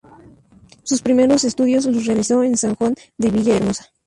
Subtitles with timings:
[0.81, 3.85] Sus primeros estudios los realizó en San Juan de Villahermosa.